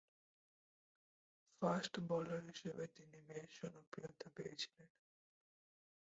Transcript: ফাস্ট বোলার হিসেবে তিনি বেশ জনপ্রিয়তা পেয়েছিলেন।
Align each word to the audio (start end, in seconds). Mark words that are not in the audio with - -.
ফাস্ট 1.61 1.93
বোলার 2.07 2.41
হিসেবে 2.49 2.85
তিনি 2.95 3.17
বেশ 3.29 3.49
জনপ্রিয়তা 3.59 4.27
পেয়েছিলেন। 4.35 4.89